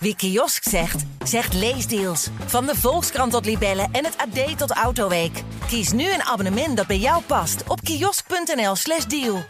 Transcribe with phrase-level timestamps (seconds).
[0.00, 2.28] Wie kiosk zegt, zegt leesdeals.
[2.46, 5.42] Van de Volkskrant tot Libellen en het AD tot Autoweek.
[5.66, 9.42] Kies nu een abonnement dat bij jou past op kiosk.nl/slash deal.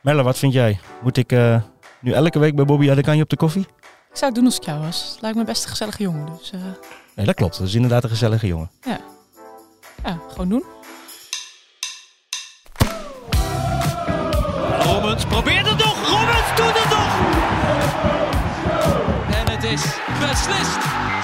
[0.00, 0.78] Melle, wat vind jij?
[1.02, 1.62] Moet ik eh,
[2.00, 3.62] nu elke week bij Bobby Adekanje op de koffie?
[4.10, 5.10] Ik zou het doen als ik jou was.
[5.12, 6.36] Het lijkt me best een gezellige jongen.
[6.38, 6.60] Dus eh,
[7.14, 7.58] Nee, dat klopt.
[7.58, 8.70] Dat is inderdaad een gezellige jongen.
[8.84, 8.98] ja.
[10.04, 10.64] ja, gewoon doen.
[14.80, 16.08] Rommens probeert het nog.
[16.08, 17.12] Rommens doet het nog.
[19.64, 19.82] Is
[20.20, 20.78] beslist.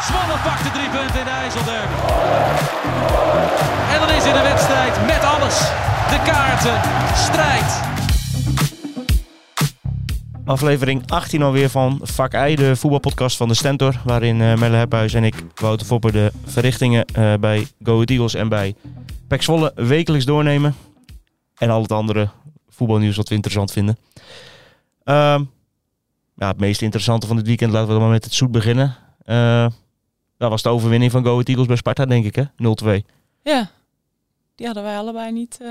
[0.06, 1.80] Zwolle pakt de drie punten in de.
[3.92, 5.58] En dan is in de wedstrijd met alles.
[6.10, 6.80] De kaarten,
[7.14, 7.80] strijd.
[10.44, 13.94] Aflevering 18 alweer van Vak I, de voetbalpodcast van de Stentor.
[14.04, 18.48] Waarin eh, Melle Hephuis en ik, Wouter Foppen, de verrichtingen eh, bij Go Eagles en
[18.48, 18.74] bij
[19.28, 20.74] Pek Zwolle wekelijks doornemen.
[21.58, 22.28] En al het andere
[22.68, 23.98] voetbalnieuws wat we interessant vinden.
[25.04, 25.42] Ehm,
[26.40, 28.96] ja, het meest interessante van dit weekend, laten we dan maar met het zoet beginnen.
[29.24, 29.66] Eh,
[30.38, 32.42] dat was de overwinning van Go Ahead Eagles bij Sparta, denk ik, hè?
[32.42, 33.04] 0-2.
[33.42, 33.70] Ja,
[34.54, 35.68] die hadden wij allebei niet, eh,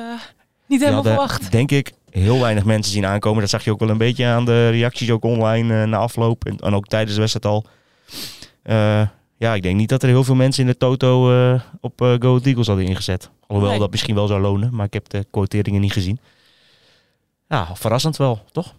[0.65, 1.51] niet helemaal hadden, verwacht.
[1.51, 3.39] denk ik, heel weinig mensen zien aankomen.
[3.41, 6.45] Dat zag je ook wel een beetje aan de reacties ook online eh, na afloop.
[6.45, 7.65] En, en ook tijdens de wedstrijd al.
[9.37, 11.23] Ja, ik denk niet dat er heel veel mensen in de Toto
[11.81, 13.29] op eh Go Eagles hadden ingezet.
[13.47, 13.79] Alhoewel Nee.
[13.79, 16.19] dat misschien wel zou lonen, maar ik heb de quoteringen niet gezien.
[17.47, 18.73] Ja, verrassend wel, toch?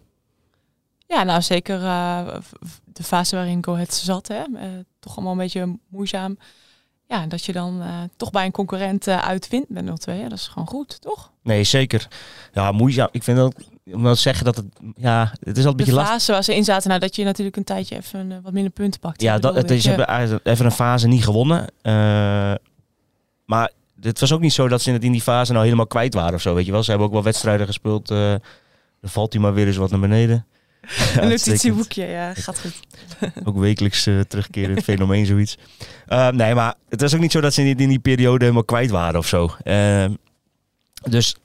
[1.11, 2.27] Ja, nou zeker eh,
[2.85, 4.29] de fase waarin Go Ahead zat.
[4.29, 4.35] Hè?
[4.35, 4.69] Eh,
[5.01, 6.39] toch allemaal een beetje moeizaam.
[7.09, 10.15] Ja, dat je dan eh, toch bij een concurrent uitwint met 0-2.
[10.15, 11.31] Ja, dat is gewoon goed, toch?
[11.43, 12.09] Nee, zeker.
[12.53, 13.09] Ja, moeizaam.
[13.13, 13.55] Ik vind dat,
[13.93, 14.67] om dat te zeggen dat het,
[14.97, 16.15] ja, het is al een De beetje lastig.
[16.15, 19.01] fase waar ze in zaten, nou, dat je natuurlijk een tijdje even wat minder punten
[19.01, 19.23] pakt.
[19.23, 21.67] Ja, dat, is, ze hebben even een fase niet gewonnen.
[23.45, 26.35] Maar het was ook niet zo dat ze in die fase nou helemaal kwijt waren
[26.35, 26.55] of zo.
[26.55, 28.09] Weet je wel, ze hebben ook wel wedstrijden gespeeld.
[28.09, 28.41] dan
[29.03, 30.47] valt hij maar weer eens wat naar beneden.
[31.17, 32.81] Een notitieboekje, ja, gaat goed.
[33.49, 35.57] Ook wekelijks eh, terugkerend fenomeen, zoiets.
[36.07, 38.41] Eh, nee, maar het was ook niet zo dat ze in die, in die periode
[38.45, 39.51] helemaal kwijt waren of zo.
[39.63, 40.05] Eh,
[41.11, 41.37] dus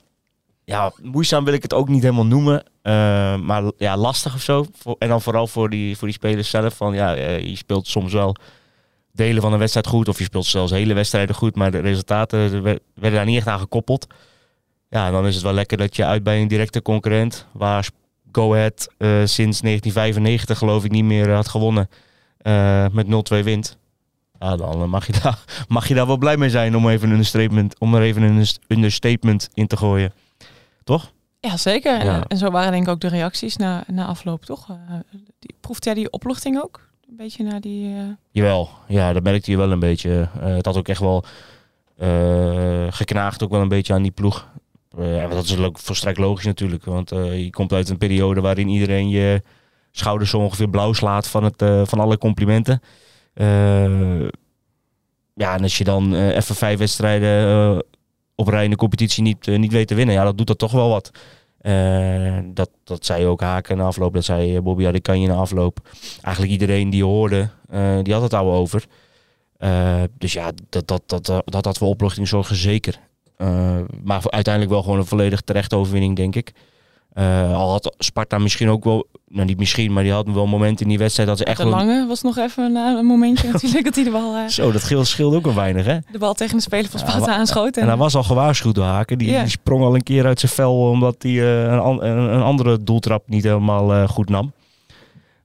[0.63, 2.63] ja, moeizaam wil ik het ook niet helemaal noemen.
[2.81, 4.65] Eh, maar ja, lastig of zo.
[4.99, 6.75] En dan vooral voor die, voor die spelers zelf.
[6.75, 8.35] Van ja, eh, je speelt soms wel
[9.11, 10.07] delen van een wedstrijd goed.
[10.07, 11.55] Of je speelt zelfs hele wedstrijden goed.
[11.55, 14.07] Maar de resultaten we- werden daar niet echt aan gekoppeld.
[14.89, 17.47] Ja, en dan is het wel lekker dat je uit bij een directe concurrent.
[17.51, 17.87] Waar
[18.35, 21.89] Go Ahead eh, sinds 1995 geloof ik niet meer had gewonnen.
[22.37, 23.77] eh, met 0-2 wint.
[24.39, 27.07] Ja, dan eh, mag je, daar, mag je daar wel blij mee zijn om, even
[27.07, 30.13] een understatement, om er even een understatement in te gooien.
[30.83, 31.11] Toch?
[31.39, 31.99] Ja, zeker.
[31.99, 32.23] En, Ja.
[32.27, 34.67] en zo waren denk ik ook de reacties na, na afloop, toch?
[35.39, 36.89] Die, proefde jij die opluchting ook?
[37.09, 37.95] Een beetje naar die...
[38.31, 40.29] Jawel, ja, dat merkte je wel een beetje.
[40.39, 41.23] Het had ook echt wel
[42.89, 44.47] geknaagd ook wel een beetje aan die ploeg.
[44.97, 46.85] Eh, dat is volstrekt logisch natuurlijk.
[46.85, 49.41] Want eh, je komt uit een periode waarin iedereen je
[49.91, 52.81] schouders zo ongeveer blauw slaat van, het, eh, van alle complimenten.
[55.37, 57.83] Ja, en als je dan even vijf wedstrijden
[58.35, 60.71] op rij in de competitie niet, niet weet te winnen, ja, dat doet dat toch
[60.71, 61.11] wel wat.
[62.53, 65.89] Dat, dat zei ook Haken na afloop, dat zei Bobby Adekanje na afloop.
[66.21, 67.49] Eigenlijk iedereen die hoorde,
[68.03, 68.85] die had het al over.
[70.17, 72.99] Dus ja, dat, dat, dat, dat, dat had voor opluchting zorgen, zeker.
[73.37, 73.47] Eh,
[74.03, 76.51] maar uiteindelijk wel gewoon een volledig terechte overwinning, denk ik.
[77.13, 80.81] Eh, al had Sparta misschien ook wel, nou niet misschien, maar die had wel momenten
[80.83, 83.83] in die wedstrijd dat ze echt de lange was nog even een, een momentje natuurlijk
[83.85, 85.97] dat hij de bal, eh, Zo, dat scheelde, scheelde ook wel weinig, hè?
[86.11, 87.77] de bal tegen de speler van Sparta wa- aanschoot.
[87.77, 89.17] En hij was al gewaarschuwd door Haken.
[89.17, 92.41] Die, sprong al een keer uit zijn vel omdat hij eh, een, an- een, een
[92.41, 94.51] andere doeltrap niet helemaal eh, goed nam.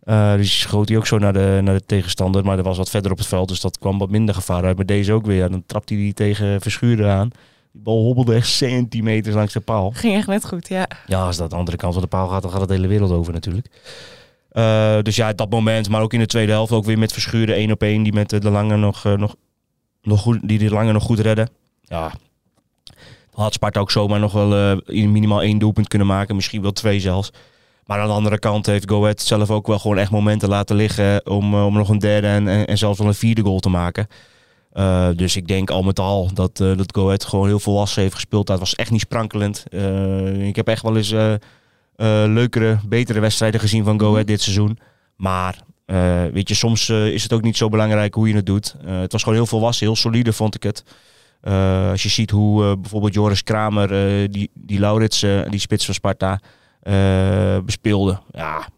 [0.04, 2.44] Eh, dus schoot hij ook zo naar de, naar de tegenstander.
[2.44, 4.76] Maar er was wat verder op het veld, dus dat kwam wat minder gevaar uit.
[4.76, 5.50] Maar deze ook weer.
[5.50, 7.30] Dan trapte hij die tegen Verschuren aan.
[7.72, 9.90] Die bal hobbelde echt centimeters langs de paal.
[9.90, 10.88] Ging echt net goed, ja.
[11.06, 12.86] Ja, als dat de andere kant van de paal gaat, dan gaat het de hele
[12.86, 13.66] wereld over natuurlijk.
[14.50, 17.54] Eh, dus ja, dat moment, maar ook in de tweede helft ook weer met Verschuren
[17.54, 18.02] één op één.
[18.02, 19.34] Die met de lange nog, eh, nog,
[20.02, 21.48] nog goed, die de lange nog goed redden.
[21.82, 22.12] Ja,
[23.30, 26.34] dan had Sparta ook zomaar nog wel eh, in minimaal één doelpunt kunnen maken.
[26.34, 27.32] Misschien wel twee zelfs.
[27.86, 30.76] Maar aan de andere kant heeft Go Ahead zelf ook wel gewoon echt momenten laten
[30.76, 33.68] liggen om, om nog een derde en, en, en zelfs wel een vierde goal te
[33.68, 34.06] maken.
[34.70, 38.14] Eh, dus ik denk al met al dat, eh dat Go gewoon heel volwassen heeft
[38.14, 38.46] gespeeld.
[38.46, 39.64] Dat was echt niet sprankelend.
[39.68, 41.14] Eh, ik heb echt wel eens
[42.28, 44.78] leukere, betere wedstrijden gezien van Go Ahead dit seizoen.
[45.16, 45.58] Maar
[46.32, 48.76] weet je, soms is het ook niet zo belangrijk hoe je het doet.
[48.84, 50.84] Het was gewoon heel volwassen, heel solide vond ik het.
[51.90, 53.88] Als je ziet hoe bijvoorbeeld Joris Kramer,
[54.30, 56.40] die, die Laurits, die spits van Sparta,
[57.64, 58.20] bespeelde.
[58.32, 58.68] Ja,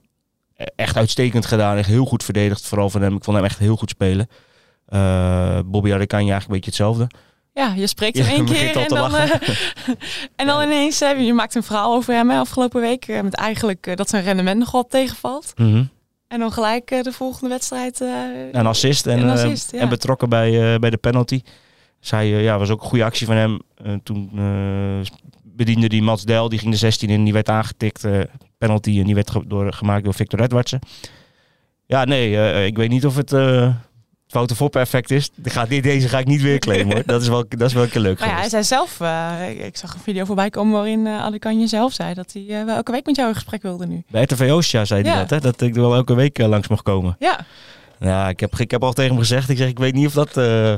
[0.56, 1.76] e- echt uitstekend gedaan.
[1.76, 3.16] Echt heel goed verdedigd, vooral van hem.
[3.16, 4.28] Ik vond hem echt heel goed spelen.
[4.92, 7.06] Eh Bobby Adekanje eigenlijk een beetje hetzelfde.
[7.54, 9.30] Ja, je spreekt Ja, één keer al en dan, eh,
[10.36, 13.04] en dan ineens, eh, je maakt een verhaal over hem hè, afgelopen week.
[13.08, 15.52] eh, met eigenlijk eh, dat zijn rendement nog wel tegenvalt.
[15.56, 15.84] Mhm.
[16.28, 18.00] En dan gelijk eh, de volgende wedstrijd.
[18.00, 18.08] eh,
[18.52, 19.78] Een assist en, Een eh, assist, ja.
[19.78, 21.40] en betrokken bij, eh, bij de penalty.
[22.00, 23.58] Zij, eh, ja, was ook een goede actie van hem.
[23.84, 25.10] Eh, toen eh,
[25.42, 28.04] bediende die Mats Del, die ging de 16 in, die werd aangetikt.
[28.04, 28.20] eh,
[28.58, 30.78] penalty en die werd ge- door, gemaakt door Victor Edwardsen.
[31.86, 33.74] Ja, nee, eh, ik weet niet of het uh,
[34.32, 35.30] foute Foppe effect is.
[35.44, 37.02] Gaat, deze ga ik niet weer claimen hoor.
[37.12, 39.64] Dat is wel, dat is wel een keer leuk Maar ja, hij zei zelf, eh,
[39.66, 42.92] ik- zag een video voorbij komen waarin Adekanje zelf zei dat hij eh, wel elke
[42.92, 44.02] week met jou in gesprek wilde nu.
[44.10, 45.18] Bij RTV Oostia zei hij Ja.
[45.18, 47.16] dat, hè, dat ik er wel elke week langs mocht komen.
[47.18, 47.38] Ja,
[48.00, 50.12] Ja, ik heb, ik heb al tegen hem gezegd, ik zeg ik weet niet of
[50.12, 50.30] dat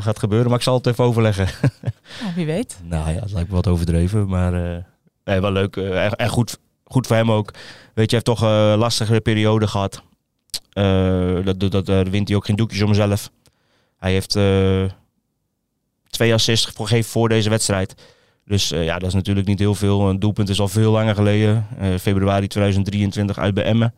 [0.02, 1.46] gaat gebeuren, maar ik zal het even overleggen.
[2.22, 2.78] nou, wie weet.
[2.82, 4.52] Nou ja, het lijkt me wat overdreven, maar
[5.24, 5.76] nee, wel leuk.
[5.76, 7.50] en en goed, goed voor hem ook.
[7.94, 10.02] Weet je, hij heeft toch een lastige periode gehad.
[10.72, 13.30] Eh, dat, dat, dat daar wint hij ook geen doekjes om zelf.
[14.04, 14.84] Hij heeft eh,
[16.10, 17.94] twee assists gegeven voor deze wedstrijd.
[18.44, 20.08] Dus eh, ja, dat is natuurlijk niet heel veel.
[20.08, 21.66] Een doelpunt is al veel langer geleden.
[21.78, 23.94] Eh, februari 2023 uit bij Emmen.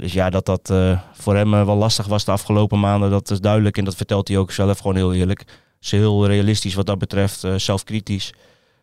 [0.00, 0.72] Dus ja, dat dat
[1.12, 3.78] voor hem wel lastig was de afgelopen maanden, dat is duidelijk.
[3.78, 5.44] En dat vertelt hij ook zelf gewoon heel eerlijk.
[5.80, 8.32] Is heel realistisch wat dat betreft, zelfkritisch.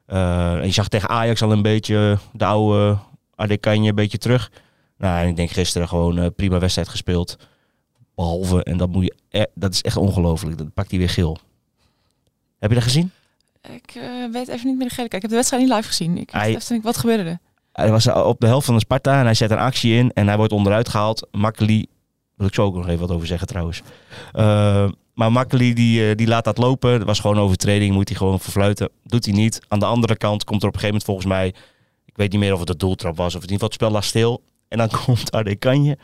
[0.06, 2.98] En je zag tegen Ajax al een beetje de oude
[3.36, 4.51] Adekanje een beetje terug.
[4.98, 7.38] Nou, en ik denk gisteren gewoon prima wedstrijd gespeeld.
[8.18, 11.38] Behalve, en dat, moet je, e- dat is echt ongelooflijk, dat pakt hij weer geel.
[12.60, 13.12] Heb je dat gezien?
[13.62, 15.08] Ik eh, weet even niet meer de gele.
[15.08, 16.18] Kijk, ik heb de wedstrijd niet live gezien.
[16.18, 17.40] Ik Hij- even wat gebeurde er?
[17.72, 20.28] Hij was op de helft van de Sparta en hij zet een actie in en
[20.28, 21.28] hij wordt onderuit gehaald.
[21.31, 21.86] Makkeli,
[22.36, 23.81] wil ik zo ook nog even wat over zeggen trouwens.
[24.34, 26.98] Eh, maar Makkeli die, eh, die laat dat lopen.
[26.98, 28.90] Dat was gewoon overtreding, moet hij gewoon verfluiten.
[29.04, 29.60] Doet hij niet.
[29.68, 31.48] Aan de andere kant komt er op een gegeven moment volgens mij,
[32.06, 33.92] ik weet niet meer of het een doeltrap was of in ieder geval het spel
[33.92, 34.42] lag stil.
[34.68, 35.98] En dan komt Adekanje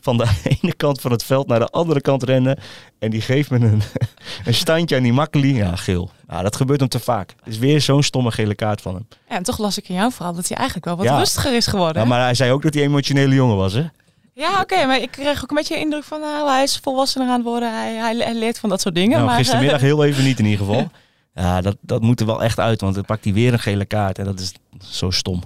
[0.00, 0.26] van de
[0.62, 2.58] ene kant van het veld naar de andere kant rennen.
[2.98, 3.82] En die geeft me een,
[4.46, 5.54] een standje aan die Makkeli.
[5.54, 6.10] Ja, geel.
[6.28, 7.34] Ja, dat gebeurt hem te vaak.
[7.44, 9.06] Het is weer zo'n stomme gele kaart van hem.
[9.28, 11.18] Ja, en toch las ik in jouw verhaal dat hij eigenlijk wel wat Ja.
[11.18, 12.02] rustiger is geworden.
[12.02, 13.84] Ja, maar hij zei ook dat hij een emotionele jongen was, hè?
[14.32, 17.28] Ja, oké, maar ik kreeg ook een beetje de indruk van nou, hij is volwassener
[17.28, 17.72] aan het worden.
[17.72, 19.10] Hij, hij, hij leert van dat soort dingen.
[19.16, 20.88] Nou, maar, gistermiddag eh, heel even niet in ieder geval.
[21.34, 23.84] Ja, dat, dat moet er wel echt uit, want dan pakt hij weer een gele
[23.84, 24.18] kaart.
[24.18, 25.42] En dat is zo stom.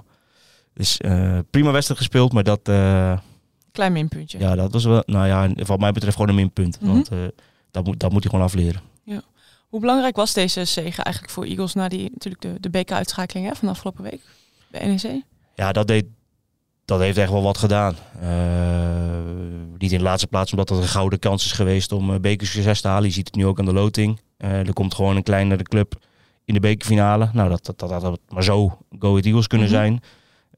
[0.81, 0.97] Dus
[1.51, 3.19] prima wedstrijd gespeeld, maar dat, eh,
[3.73, 4.39] klein minpuntje.
[4.39, 6.81] ja, dat was wel, nou ja, wat mij betreft gewoon een minpunt.
[6.81, 6.91] Mhm.
[6.93, 7.19] Want eh,
[7.71, 8.81] dat, moet, dat moet hij gewoon afleren.
[9.69, 13.55] Hoe belangrijk was deze zege eigenlijk voor Eagles na die natuurlijk de, de beker-uitschakeling hè,
[13.55, 14.21] van de afgelopen week
[14.71, 15.23] bij NEC?
[15.55, 16.05] Ja, dat, deed,
[16.85, 17.95] dat heeft echt wel wat gedaan.
[19.79, 22.89] Niet in de laatste plaats omdat het een gouden kans is geweest om bekersucces te
[22.89, 23.09] halen.
[23.09, 24.21] Je ziet het nu ook aan de loting.
[24.37, 25.99] Er komt gewoon een kleinere club
[26.45, 27.31] in de bekerfinale.
[27.33, 29.77] Nou, dat, dat, dat had maar zo Go Ahead Eagles kunnen Mhm.
[29.77, 30.01] zijn.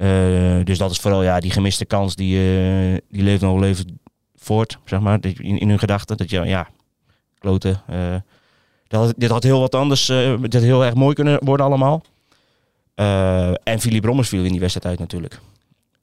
[0.03, 3.69] Eh, dus dat is vooral ja, die gemiste kans, die, eh, die leeft nog wel
[3.69, 4.01] even
[4.37, 6.17] voort, zeg maar, in, in hun gedachten.
[6.17, 6.69] Dat je, ja,
[7.39, 7.83] kloten.
[7.87, 8.15] eh,
[8.89, 10.07] dat dit had heel wat anders,
[10.41, 12.03] dit had heel erg mooi kunnen worden allemaal.
[13.65, 15.41] En Philip Brommers viel in die wedstrijd uit natuurlijk.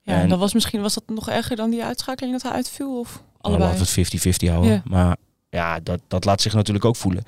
[0.03, 2.51] Ja, En- en dat was misschien was dat nog erger dan die uitschakeling dat hij
[2.51, 3.63] uitviel of Nou, allebei?
[3.69, 4.09] laten we het
[4.43, 4.71] 50-50 houden.
[4.71, 4.81] Ja.
[4.85, 5.17] Maar
[5.49, 7.23] ja, dat, dat laat zich natuurlijk ook voelen.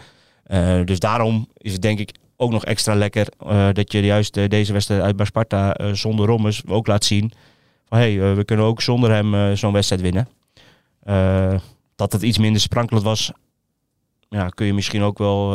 [0.86, 4.50] Dus daarom is het denk ik ook nog extra lekker eh, dat je juist eh,
[4.50, 7.32] deze wedstrijd uit bij Sparta eh, zonder Rommers ook laat zien.
[7.86, 10.28] Van hé, hey, we kunnen ook zonder hem zo'n wedstrijd winnen.
[11.96, 13.32] Dat het iets minder sprankelend was,
[14.30, 15.50] ja, kun je misschien ook wel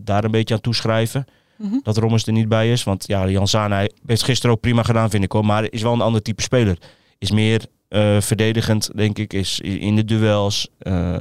[0.00, 1.24] daar een beetje aan toeschrijven.
[1.56, 1.78] Mhm.
[1.82, 2.84] Dat Rommers er niet bij is.
[2.84, 5.44] Want ja, Jan Sana hij heeft gisteren ook prima gedaan, vind ik hoor.
[5.44, 6.78] Maar is wel een ander type speler.
[7.18, 7.66] Is meer
[8.20, 9.32] verdedigend, denk ik.
[9.32, 10.68] Is in de duels.
[10.78, 11.18] eh,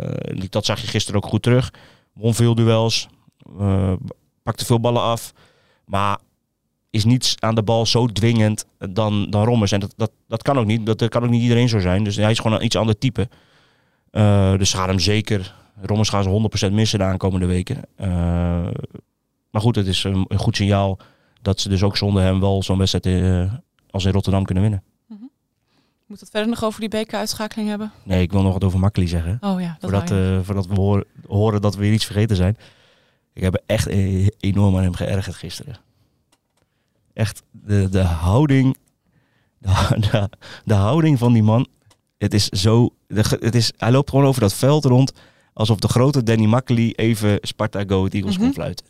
[0.50, 1.74] dat zag je gisteren ook goed terug.
[2.14, 3.08] Won veel duels.
[3.60, 3.94] eh,
[4.50, 5.34] pakte veel ballen af.
[5.86, 6.18] Maar
[6.90, 9.72] is niets aan de bal zo dwingend dan, dan Rommers.
[9.72, 10.86] En dat, dat, dat kan ook niet.
[10.86, 12.04] Dat, dat kan ook niet iedereen zo zijn.
[12.04, 13.30] Dus hij is gewoon een iets ander type.
[14.12, 15.58] Eh, dus ze gaan hem zeker...
[15.82, 17.82] Rommers gaan ze 100% missen de aankomende weken.
[17.96, 18.08] Eh,
[19.52, 21.00] maar goed, het is een, een goed signaal
[21.42, 23.54] dat ze dus ook zonder hem wel zo'n wedstrijd eh,
[23.90, 24.84] als in Rotterdam kunnen winnen.
[26.06, 27.92] Moet het verder nog over die beker-uitschakeling hebben?
[28.04, 29.38] Nee, ik wil nog wat over Makkeli zeggen.
[29.42, 32.58] Oh ja, dat voordat, voordat we horen, horen dat we weer iets vergeten zijn.
[33.40, 35.78] Ik heb echt eh, enorm aan hem geërgerd gisteren.
[37.14, 38.78] Echt, de, de houding...
[39.60, 40.30] De, de,
[40.66, 41.68] de houding van die man.
[42.18, 42.90] Het is zo...
[43.08, 45.12] de het is, hij loopt gewoon over dat veld rond...
[45.54, 48.44] alsof de grote Danny Makkeli even Sparta Go Eagles Mhm.
[48.44, 48.86] kon fluiten.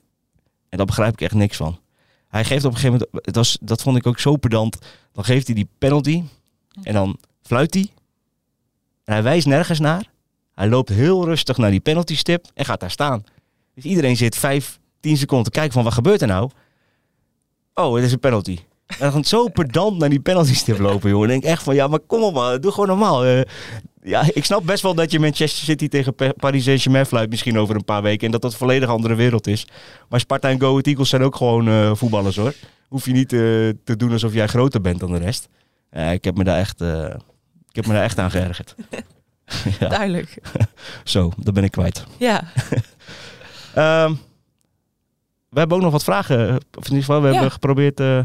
[0.69, 1.79] En daar begrijp ik echt niks van.
[2.27, 3.25] Hij geeft op een gegeven moment...
[3.25, 4.77] Het was, dat vond ik ook zo pedant.
[5.11, 6.23] Dan geeft hij die penalty...
[6.83, 7.91] En dan fluit hij.
[9.03, 10.09] En hij wijst nergens naar.
[10.53, 13.23] Hij loopt heel rustig naar die penalty stip en gaat daar staan.
[13.81, 16.49] Dus iedereen zit vijf, tien seconden te kijken van wat gebeurt er nou?
[17.73, 18.57] Oh, het is een penalty.
[18.87, 21.09] En dan gaat zo pedant naar die penalty stip lopen.
[21.11, 23.25] En ik denk echt van, ja, maar kom op man, doe gewoon normaal.
[23.25, 23.41] Eh,
[24.03, 27.57] ja, ik snap best wel dat je Manchester City tegen Pa- Paris Saint-Germain fluit misschien
[27.57, 28.25] over een paar weken.
[28.25, 29.67] En dat dat een volledig andere wereld is.
[30.09, 32.53] Maar Sparta en Go Ahead Eagles zijn ook gewoon eh, voetballers hoor.
[32.87, 33.39] Hoef je niet eh,
[33.83, 35.47] te doen alsof jij groter bent dan de rest.
[36.11, 36.81] Ik heb me daar echt,
[37.69, 38.75] ik heb me daar echt aan geërgerd.
[39.79, 39.87] Ja.
[39.87, 40.37] Duidelijk.
[41.03, 42.03] Zo, dat ben ik kwijt.
[42.17, 42.43] Ja.
[43.79, 44.13] Ehm,
[45.49, 46.55] we hebben ook nog wat vragen.
[46.55, 47.33] Of in ieder geval, we Ja.
[47.33, 48.21] hebben geprobeerd eh,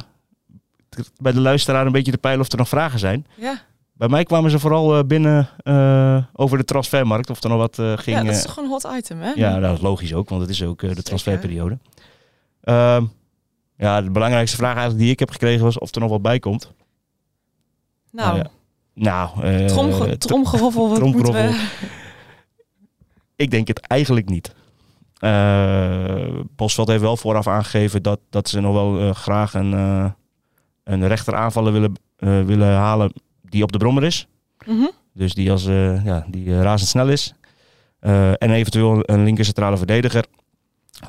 [1.16, 3.26] bij de luisteraar een beetje te peilen of er nog vragen zijn.
[3.36, 3.60] Ja.
[3.92, 7.30] Bij mij kwamen ze vooral eh, binnen eh, over de transfermarkt.
[7.30, 8.16] Of er nog wat ging.
[8.18, 9.30] ja, dat is toch een hot item, hè?
[9.30, 11.78] Ja, nou, dat is logisch ook, want het is ook de transferperiode.
[12.60, 13.04] Ehm,
[13.76, 16.38] ja, de belangrijkste vraag eigenlijk die ik heb gekregen was of er nog wat bij
[16.38, 16.72] komt.
[18.10, 18.46] Nou, ja.
[18.94, 21.68] Nou, eh, tromge- tr- tromgeroffel, wat moeten we...
[23.36, 24.54] ik denk het eigenlijk niet.
[25.18, 30.10] Eh Bosveld heeft wel vooraf aangegeven dat, dat ze nog wel eh, graag een, eh
[30.84, 34.26] een rechteraanvaller willen, eh, willen halen die op de brommer is.
[34.66, 34.86] Mhm.
[35.12, 35.64] Dus die, als,
[36.04, 37.34] ja, die razendsnel is.
[38.00, 40.24] En eventueel een linker centrale verdediger.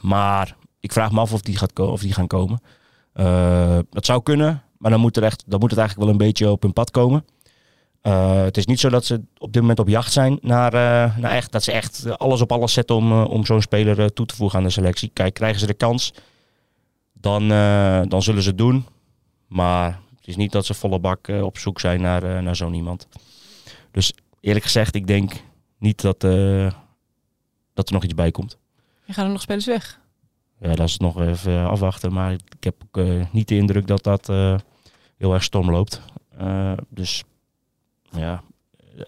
[0.01, 2.59] Maar ik vraag me af of die, gaat of die gaan komen.
[3.89, 6.49] Dat zou kunnen, maar dan moet, er echt, dan moet het eigenlijk wel een beetje
[6.49, 7.25] op hun pad komen.
[8.05, 11.17] Eh, het is niet zo dat ze op dit moment op jacht zijn naar, eh,
[11.17, 14.25] naar echt, dat ze echt alles op alles zetten om, eh, om zo'n speler toe
[14.25, 15.09] te voegen aan de selectie.
[15.13, 16.13] Kijk, krijgen ze de kans,
[17.13, 17.47] dan,
[18.09, 18.85] dan zullen ze het doen.
[19.47, 23.07] Maar het is niet dat ze volle bak op zoek zijn naar, naar zo'n iemand.
[23.91, 25.31] Dus eerlijk gezegd, ik denk
[25.79, 26.19] niet dat,
[27.73, 28.57] dat er nog iets bij komt.
[29.05, 29.99] Je gaat er nog spelers weg.
[30.59, 32.13] Ja, dat is nog even afwachten.
[32.13, 34.27] Maar ik heb ook niet de indruk dat dat
[35.17, 36.01] heel erg storm loopt.
[36.89, 37.23] Dus
[38.17, 38.41] ja,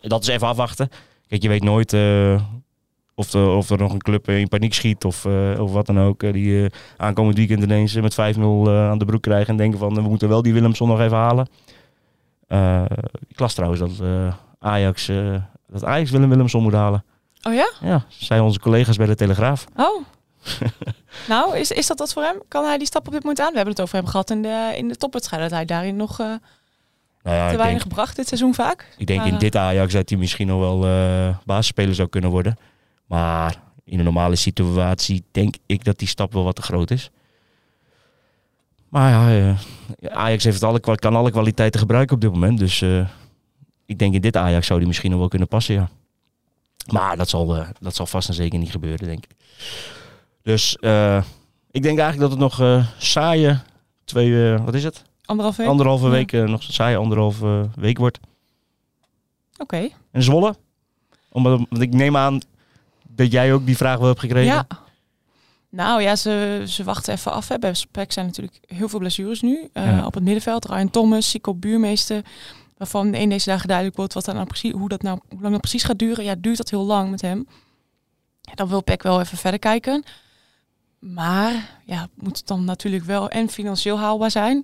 [0.02, 0.90] dat is even afwachten.
[1.28, 2.42] Kijk, je weet nooit eh,
[3.16, 6.00] of, er, of er nog een club in paniek schiet of, eh, of wat dan
[6.00, 6.24] ook.
[6.24, 9.94] eh, die aankomend weekend ineens met 5-0 eh, aan de broek krijgen en denken van
[9.94, 11.48] we moeten wel die Willemson nog even halen.
[13.28, 14.08] Ik las trouwens dat
[14.60, 15.12] Ajax,
[15.68, 17.04] dat Ajax Willem Willemson moet halen.
[17.44, 17.72] Oh ja?
[17.82, 19.66] Ja, zijn onze collega's bij de Telegraaf.
[19.76, 20.04] Oh.
[21.28, 22.42] nou, is, is dat wat voor hem?
[22.48, 23.50] Kan hij die stap op dit moment aan?
[23.50, 25.42] We hebben het over hem gehad in de, in de topwedstrijd.
[25.42, 26.20] Dat hij daarin nog
[27.27, 28.96] Nou ja, te weinig denk, gebracht dit seizoen vaak.
[28.98, 32.10] ik denk Maar, in eh, dit Ajax dat hij misschien nog wel eh basisspeler zou
[32.10, 32.57] kunnen worden.
[33.05, 33.55] Maar
[33.86, 37.12] in een normale situatie denk ik dat die stap wel wat te groot is.
[38.89, 39.55] Maar ja,
[40.00, 42.60] eh, Ajax heeft alle, kan alle kwaliteiten gebruiken op dit moment.
[42.60, 42.81] Dus
[43.86, 45.89] ik denk in dit Ajax zou die misschien nog wel kunnen passen, ja.
[46.91, 49.31] Maar dat zal, dat zal vast en zeker niet gebeuren, denk ik.
[50.41, 50.75] Dus
[51.72, 53.60] ik denk eigenlijk dat het nog saaie
[54.05, 55.03] twee, wat is het?
[55.27, 55.67] Anderhalf week?
[55.67, 56.12] Anderhalve Ja.
[56.12, 58.19] week, eh, nog saaie anderhalve week wordt.
[59.57, 59.89] Oké.
[60.12, 60.55] En Zwolle?
[61.29, 62.39] Omdat, want ik neem aan
[63.07, 64.53] dat jij ook die vraag wel hebt gekregen.
[64.53, 64.67] Ja.
[65.69, 67.48] Nou ja, ze, ze wachten even af.
[67.48, 67.60] Hè.
[67.60, 69.69] Bij Spek zijn natuurlijk heel veel blessures nu.
[69.74, 70.05] eh, Ja.
[70.05, 70.65] Op het middenveld.
[70.65, 72.22] Ryan Thomas, Sico Buurmeester.
[72.77, 75.51] Waarvan een deze dagen duidelijk wordt wat dat nou precies, hoe, dat nou, hoe lang
[75.51, 76.24] dat precies gaat duren.
[76.24, 77.48] Ja, duurt dat heel lang met hem.
[78.41, 80.03] Ja, dan wil Peck wel even verder kijken.
[81.00, 84.63] Maar ja, moet het dan natuurlijk wel en financieel haalbaar zijn.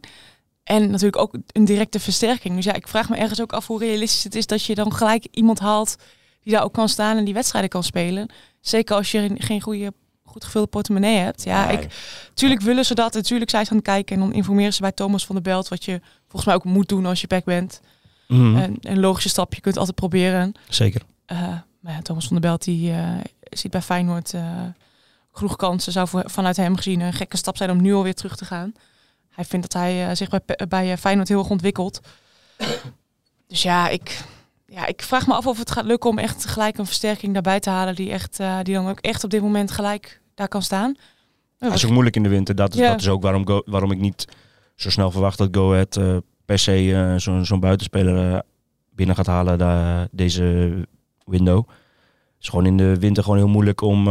[0.63, 2.55] En natuurlijk ook een directe versterking.
[2.55, 4.93] Dus ja, ik vraag me ergens ook af hoe realistisch het is dat je dan
[4.93, 5.96] gelijk iemand haalt
[6.41, 8.29] die daar ook kan staan en die wedstrijden kan spelen.
[8.62, 9.93] Zeker als je geen goede,
[10.24, 11.43] goed gevulde portemonnee hebt.
[11.43, 11.77] Ja, Nee.
[11.77, 11.88] ik,
[12.34, 13.13] tuurlijk willen ze dat.
[13.13, 15.67] Natuurlijk zijn ze aan het kijken en dan informeren ze bij Thomas van der Belt
[15.67, 17.82] wat je volgens mij ook moet doen als je back bent.
[18.27, 18.55] Mhm.
[18.55, 20.53] En een logische stap, je kunt altijd proberen.
[20.70, 21.01] Zeker.
[21.25, 21.38] Eh,
[21.79, 23.10] maar ja, Thomas van der Belt die eh,
[23.50, 24.62] ziet bij Feyenoord eh,
[25.32, 25.91] genoeg kansen.
[25.91, 28.74] Zou voor, vanuit hem gezien een gekke stap zijn om nu alweer terug te gaan.
[29.36, 32.00] Hij vindt dat hij eh, zich bij, bij eh, Feyenoord heel erg ontwikkelt.
[33.48, 34.24] dus ja ik,
[34.68, 37.60] ja, ik vraag me af of het gaat lukken om echt gelijk een versterking daarbij
[37.60, 37.96] te halen.
[37.96, 40.96] Die, echt, eh, die dan ook echt op dit moment gelijk daar kan staan.
[41.58, 42.56] Dat is ook moeilijk in de winter.
[42.56, 42.90] Dat is, Ja.
[42.92, 44.28] dat is ook waarom, Go- waarom ik niet
[44.75, 46.00] zo snel verwacht dat Go Ahead
[46.46, 48.42] per se eh, zo'n zo'n buitenspeler
[48.92, 50.72] binnen gaat halen da- deze
[51.25, 51.58] window.
[51.68, 54.08] Het is gewoon in de winter gewoon heel moeilijk om,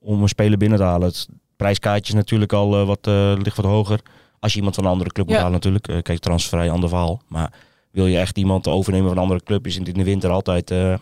[0.00, 1.08] om een speler binnen te halen.
[1.08, 3.06] Het prijskaartje is natuurlijk al wat,
[3.42, 4.00] ligt wat hoger.
[4.46, 5.40] Als je iemand van een andere club moet Ja.
[5.40, 5.88] halen natuurlijk.
[5.88, 7.20] Eh, kijk, transfervrij, ander verhaal.
[7.28, 7.52] Maar
[7.90, 10.70] wil je echt iemand overnemen van een andere club, is het in de winter altijd
[10.70, 10.94] eh,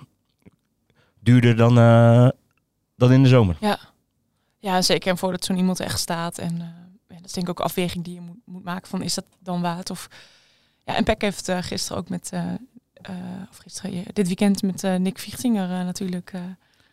[1.21, 2.29] duurder dan, eh,
[2.97, 3.57] dan in de zomer.
[4.59, 5.11] Ja, zeker.
[5.11, 6.39] En voordat zo'n iemand echt staat.
[6.39, 6.57] En
[7.09, 9.15] ja, dat is denk ik ook een afweging die je moet, moet maken van is
[9.15, 9.91] dat dan waard?
[9.91, 10.09] Of,
[10.85, 12.33] ja, en Peck heeft gisteren ook met,
[13.51, 16.33] of gisteren, ja, dit weekend met Nick Vichtinger natuurlijk.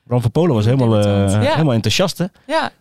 [0.03, 1.39] Bram van Polen was helemaal, ja.
[1.39, 2.25] helemaal enthousiast, hè?
[2.47, 2.71] ja,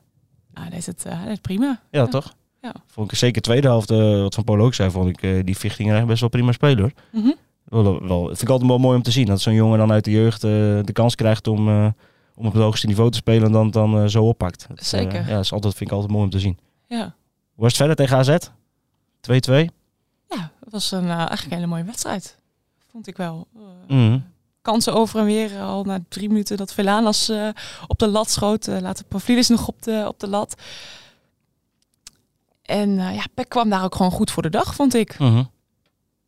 [0.54, 1.80] ah, hij deed het, deed het prima.
[1.90, 2.06] Ja, Ja.
[2.06, 2.34] toch?
[2.62, 2.74] Ja.
[2.86, 5.56] Vond ik zeker tweede helft, eh, wat Van Polen ook zei, vond ik eh, die
[5.56, 6.92] Vichtinger echt best wel prima speler.
[7.12, 7.30] Mhm.
[7.64, 9.26] Wel, wel, vind ik altijd wel mooi om te zien.
[9.26, 10.50] Dat zo'n jongen dan uit de jeugd eh,
[10.82, 11.86] de kans krijgt om, eh,
[12.34, 14.64] om op het hoogste niveau te spelen en dan, dan eh, zo oppakt.
[14.68, 15.20] Dat, eh, Zeker.
[15.28, 16.58] ja, dat is altijd, vind ik altijd mooi om te zien.
[16.86, 17.02] Ja.
[17.54, 18.36] Hoe was het verder tegen AZ?
[19.20, 19.70] 2-2?
[20.28, 22.36] ja, het was een, eh, eigenlijk een hele mooie wedstrijd.
[22.90, 23.46] Vond ik wel.
[23.88, 24.18] Eh, Mhm.
[24.62, 27.48] Kansen over en weer eh, al na drie minuten dat Velanas eh
[27.86, 28.66] op de lat schoot.
[28.68, 30.54] eh later Pavlidis nog op de, op de lat.
[32.70, 35.18] En eh, ja, Peck kwam daar ook gewoon goed voor de dag, vond ik.
[35.18, 35.42] Mhm.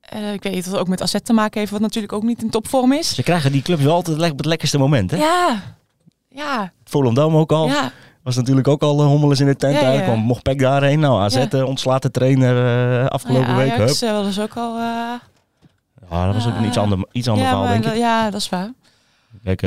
[0.00, 2.42] Eh, ik weet dat het ook met AZ te maken heeft, wat natuurlijk ook niet
[2.42, 3.14] in topvorm is.
[3.14, 5.10] Ze krijgen die clubs wel altijd op het lekkerste moment.
[5.10, 5.16] Hè?
[5.16, 5.62] Ja,
[6.28, 7.66] ja, Volendam ook al.
[7.66, 7.92] ja.
[8.22, 9.72] Was natuurlijk ook al eh, hommeles in de tent.
[9.74, 9.84] Ja, ja.
[9.86, 11.00] Eigenlijk kwam mocht Peck daarheen.
[11.00, 11.64] Nou, AZ Ja.
[11.64, 13.74] ontslaat de trainer afgelopen ja, week.
[13.76, 13.88] Hup.
[14.02, 14.78] Uh, was ook al...
[14.78, 15.20] Ja,
[16.26, 16.82] dat was ook een iets Ah.
[16.82, 17.90] ander, iets ander ja, verhaal, denk ik.
[17.90, 18.72] dat- ja, dat is waar.
[19.44, 19.60] Kijk,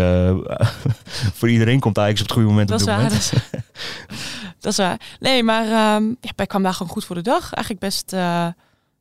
[1.38, 3.12] voor iedereen komt Ajax op het goede moment Dat op is dit waar.
[3.12, 3.34] moment.
[4.66, 5.16] Dat is, waar.
[5.20, 7.42] Nee, maar ehm ja, Peck kwam daar gewoon goed voor de dag.
[7.54, 8.14] Eigenlijk best...
[8.14, 8.20] eh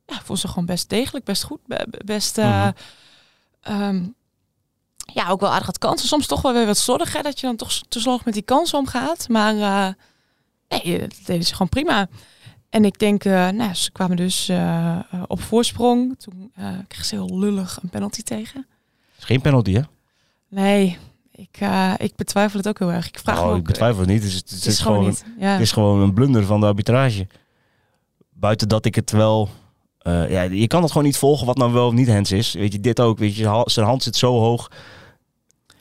[0.07, 1.59] ja, vond ze gewoon best degelijk, best goed.
[1.67, 2.37] be- be- Best...
[2.37, 2.71] eh, Mhm.
[3.61, 4.03] ehm,
[5.13, 6.07] ja, ook wel aardig wat kansen.
[6.07, 8.43] Soms toch wel weer wat slordig, hè, dat je dan toch te slordig met die
[8.43, 9.29] kansen omgaat.
[9.29, 9.93] Maar eh,
[10.83, 12.07] nee, dat deden ze gewoon prima.
[12.69, 14.51] En ik denk, eh, nou, ze kwamen dus
[15.27, 16.19] op voorsprong.
[16.19, 16.51] Toen
[16.87, 18.67] kreeg ze heel lullig een penalty tegen.
[19.17, 19.81] is geen penalty, hè?
[20.49, 20.97] Nee,
[21.35, 23.07] ik, eh, ik betwijfel het ook heel erg.
[23.07, 24.23] Ik vraag me oh, ook, ik betwijfel het niet.
[24.23, 25.25] Het is, het, Het is gewoon niet.
[25.39, 25.51] Ja.
[25.51, 27.27] Het is gewoon een blunder van de arbitrage.
[28.33, 29.49] Buiten dat ik het wel...
[29.99, 32.53] eh, ja, je kan het gewoon niet volgen wat nou wel of niet hands is.
[32.53, 33.17] Weet je, dit ook.
[33.17, 34.71] Weet je, zijn hand zit zo hoog.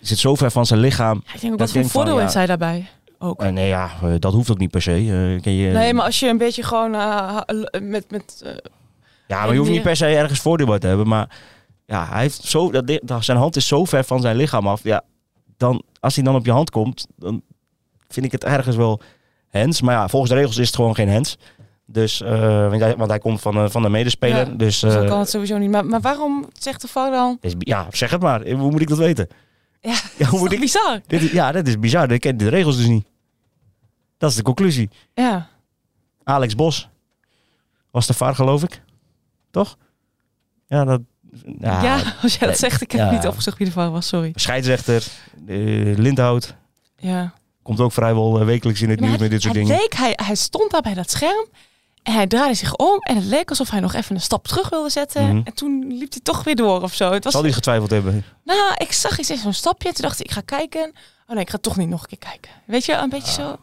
[0.01, 1.23] Zit zo ver van zijn lichaam.
[1.27, 2.87] Ja, ik denk ook, dat wat voor voordeel heeft zij daarbij?
[3.19, 3.43] Ook.
[3.43, 5.05] Eh, nee, ja, dat hoeft ook niet per se.
[5.05, 5.41] Je,
[5.73, 6.91] nee, maar als je een beetje gewoon
[7.83, 8.11] met...
[8.11, 8.43] met
[9.27, 11.09] Ja, maar je hoeft niet per se ergens voordeel bij te hebben.
[11.09, 11.39] Maar
[11.87, 14.83] ja, hij heeft zo, dat- zijn hand is zo ver van zijn lichaam af.
[14.83, 15.03] Ja,
[15.57, 17.43] dan, als hij dan op je hand komt, dan
[18.09, 19.01] vind ik het ergens wel
[19.51, 19.81] hands.
[19.81, 21.37] Maar ja, volgens de regels is het gewoon geen hands.
[21.87, 24.47] Dus, eh, want, hij, want hij komt van, eh, van de medespeler.
[24.49, 25.71] Ja, dus zo eh, kan het sowieso niet.
[25.71, 27.39] Maar, maar waarom zegt de vrouw dan...
[27.41, 28.51] is, ja, zeg het maar.
[28.51, 29.29] Hoe moet ik dat weten?
[29.81, 31.01] Ja, Ja, hoe moet ik, is bizar.
[31.07, 32.11] dit, is- ja, dat is bizar.
[32.11, 33.07] Ik ken de regels dus niet.
[34.19, 34.91] Dat is de conclusie.
[35.15, 35.49] Ja.
[36.25, 36.89] Alex Bos
[37.91, 38.83] was de VAR, geloof ik.
[39.51, 39.77] Toch?
[40.67, 41.01] Ja, dat...
[41.61, 43.11] Ja, als jij dat zegt, ik heb ja.
[43.11, 44.33] niet opgezocht wie de vrouw was, sorry.
[44.35, 45.07] Scheidsrechter,
[45.47, 45.57] eh,
[45.97, 46.55] Lindhout.
[46.97, 47.33] Ja.
[47.63, 49.77] Komt ook vrijwel eh, wekelijks in het nieuws met dit soort dingen.
[49.77, 51.47] leek, hij, hij stond daar bij dat scherm
[52.03, 54.69] en hij draaide zich om en het leek alsof hij nog even een stap terug
[54.69, 55.27] wilde zetten.
[55.27, 55.41] Mhm.
[55.45, 57.13] En toen liep hij toch weer door of zo.
[57.13, 58.25] Het was, Zal hij getwijfeld hebben?
[58.45, 59.93] Nou, ik zag iets in zo'n stapje.
[59.93, 60.93] Toen dacht ik, ik ga kijken.
[61.27, 62.51] Oh nee, ik ga toch niet nog een keer kijken.
[62.67, 63.57] Weet je, een beetje zo.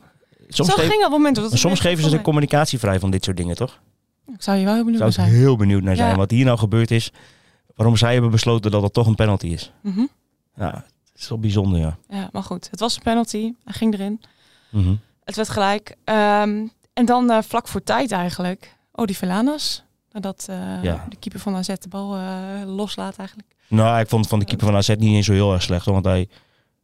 [0.48, 1.36] Soms, zo ging dat moment.
[1.36, 3.80] Dat soms geven ze de communicatie vrij van dit soort dingen, toch?
[4.34, 5.44] Ik zou je wel heel benieuwd Zou naar ik zijn.
[5.44, 6.10] heel benieuwd naar zijn.
[6.10, 6.16] Ja.
[6.16, 7.12] Wat hier nou gebeurd is.
[7.76, 9.72] Waarom zij hebben besloten dat het toch een penalty is.
[9.82, 10.06] Mhm.
[10.56, 10.74] Ja,
[11.12, 11.98] het is wel bijzonder, ja.
[12.10, 12.68] Ja, maar goed.
[12.72, 13.54] Het was een penalty.
[13.64, 14.22] Hij ging erin.
[14.70, 14.94] Mhm.
[15.24, 15.96] Het werd gelijk.
[16.04, 18.76] Ehm, en dan eh, vlak voor tijd eigenlijk.
[18.92, 19.84] Oh, die Velanas.
[20.12, 21.06] Nadat eh, Ja.
[21.10, 22.24] de keeper van AZ de bal eh,
[22.66, 23.50] loslaat eigenlijk.
[23.68, 25.86] Nou, ik vond van de keeper van AZ niet eens zo heel erg slecht.
[25.86, 26.28] hoor, Want hij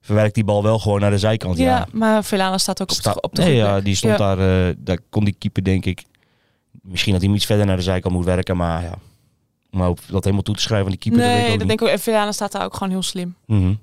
[0.01, 1.57] verwerkt die bal wel gewoon naar de zijkant.
[1.57, 4.17] Ja, Ja, maar Velanas staat ook op, Sta- de, op de nee, ja, die stond
[4.17, 4.35] Ja.
[4.35, 4.73] daar.
[4.77, 6.03] daar kon die keeper, denk ik.
[6.81, 8.57] Misschien dat hij hem iets verder naar de zijkant moet werken.
[8.57, 8.93] Maar ja.
[9.69, 11.19] Maar op dat helemaal toe te schrijven aan die keeper.
[11.21, 11.67] dat ik Nee, dat niet.
[11.67, 12.15] denk ik ook.
[12.25, 13.35] En staat daar ook gewoon heel slim.
[13.45, 13.73] Mhm.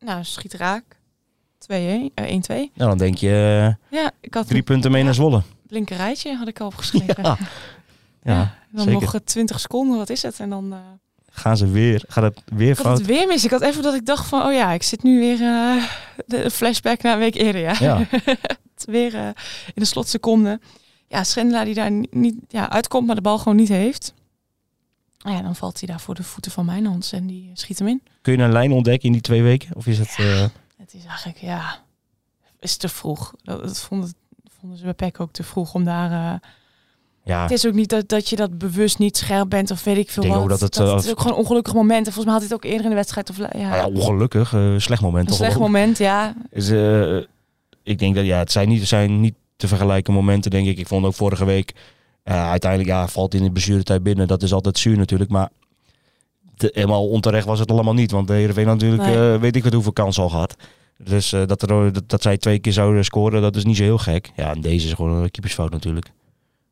[0.00, 0.84] Nou, schiet raak.
[1.58, 2.70] 2-1, eh, 1-2.
[2.74, 3.28] Nou, dan denk je
[3.90, 5.42] eh, Ja, ik had drie punten mee naar Zwolle.
[5.66, 7.22] blinkerijtje had ik al opgeschreven.
[7.22, 7.36] Ja,
[8.22, 9.00] ja, dan zeker.
[9.00, 10.40] nog eh, 20 seconden, wat is het?
[10.40, 10.78] En dan eh,
[11.30, 12.98] Gaan ze weer, gaat het weer ik had fout?
[12.98, 13.44] het weer mis.
[13.44, 15.84] Ik had even dat ik dacht van, oh ja, ik zit nu weer eh,
[16.26, 17.60] de flashback naar een week eerder.
[17.60, 18.06] Ja, Ja.
[18.84, 19.26] Weer eh,
[19.66, 20.60] in de slotseconde.
[21.08, 24.14] Ja, Schendelaar die daar ni- niet ja, uitkomt, maar de bal gewoon niet heeft.
[25.26, 27.88] Nou ja, dan valt hij daar voor de voeten van Mijnhans en die schiet hem
[27.88, 28.02] in.
[28.22, 29.76] Kun je een lijn ontdekken in die twee weken?
[29.76, 30.14] Of is het...
[30.18, 30.40] eh,
[30.76, 31.78] Het is eigenlijk, ja,
[32.60, 33.34] is te vroeg.
[33.42, 34.12] Dat, dat vonden,
[34.58, 36.10] vonden ze bij Peck ook te vroeg om daar...
[36.32, 36.38] eh,
[37.24, 39.96] ja, Het is ook niet dat, dat je dat bewust niet scherp bent of weet
[39.96, 40.38] ik veel Ik wat.
[40.38, 42.06] ook dat het, dat eh, is ook gewoon ongelukkig moment.
[42.06, 43.30] En volgens mij had hij het ook eerder in de wedstrijd.
[43.30, 44.48] Of, ja, nou ja, ongelukkig.
[44.76, 46.34] slecht moment een toch slecht moment, ja.
[46.50, 47.16] Is, eh,
[47.82, 50.78] ik denk dat ja, het zijn niet, het zijn niet te vergelijken momenten, denk ik.
[50.78, 51.74] Ik vond ook vorige week,
[52.26, 54.26] eh, uiteindelijk ja, valt in de blessuretijd binnen.
[54.28, 55.48] Dat is altijd zuur natuurlijk, maar
[56.56, 58.10] te- helemaal onterecht was het allemaal niet.
[58.10, 59.32] Want de Heerenveen natuurlijk, Nee.
[59.32, 60.56] eh, weet ik wat hoeveel kansen al gehad.
[60.98, 63.82] Dus eh, dat, er, dat, dat zij twee keer zouden scoren, dat is niet zo
[63.82, 64.30] heel gek.
[64.36, 66.10] Ja, en deze is gewoon een keepersfout natuurlijk.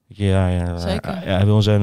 [0.06, 1.12] Ja, ja, Zeker.
[1.12, 1.82] ja, hij, wil zijn,